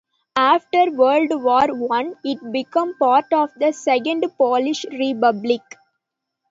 After 0.35 0.89
World 0.89 1.29
War 1.43 1.67
One, 1.75 2.15
it 2.23 2.39
became 2.51 2.95
part 2.95 3.25
of 3.31 3.51
the 3.59 3.71
Second 3.71 4.25
Polish 4.35 4.83
Republic. 4.85 5.61